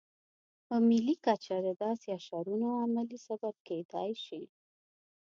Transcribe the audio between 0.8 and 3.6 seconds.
ملي کچه د داسې اشرونو عملي سبب